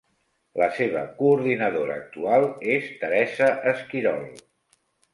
La 0.61 0.69
seva 0.77 1.03
coordinadora 1.19 1.99
actual 2.05 2.49
és 2.79 2.91
Teresa 3.05 3.55
Esquirol. 3.77 4.29